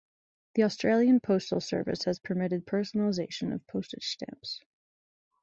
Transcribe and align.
The 0.55 0.63
Austrian 0.63 1.19
Postal 1.19 1.61
Service 1.61 2.05
has 2.05 2.17
permitted 2.17 2.65
personalisation 2.65 3.53
of 3.53 3.67
postage 3.67 4.07
stamps. 4.07 4.59